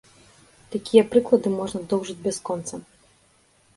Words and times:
Такія 0.75 1.03
прыклады 1.11 1.49
можна 1.59 1.79
доўжыць 1.93 2.19
бясконца. 2.27 2.81